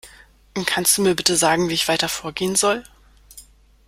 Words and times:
Kannst 0.65 0.97
du 0.97 1.03
mir 1.03 1.13
bitte 1.15 1.35
sagen, 1.35 1.69
wie 1.69 1.75
ich 1.75 1.87
weiter 1.87 2.09
vorgehen 2.09 2.55
soll? 2.55 2.83